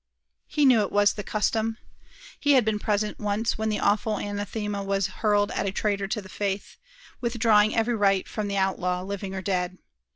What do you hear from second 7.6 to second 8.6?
every right from the